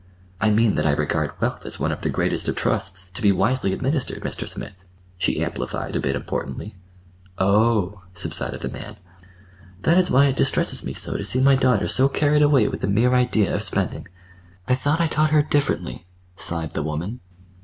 [0.39, 3.31] "I mean that I regard wealth as one of the greatest of trusts, to be
[3.31, 4.49] wisely administered, Mr.
[4.49, 4.83] Smith,"
[5.19, 6.75] she amplified a bit importantly.
[7.37, 8.97] "Oh h!" subsided the man.
[9.83, 12.81] "That is why it distresses me so to see my daughter so carried away with
[12.81, 14.07] the mere idea of spending.
[14.67, 17.19] I thought I'd taught her differently," sighed the woman.